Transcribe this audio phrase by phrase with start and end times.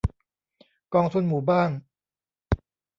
[0.93, 1.69] กองทุนหมู่บ้าน